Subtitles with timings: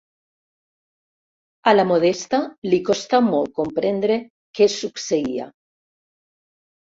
[1.71, 2.39] A la Modesta
[2.71, 4.17] li costà molt comprendre
[4.59, 5.47] què succeïa.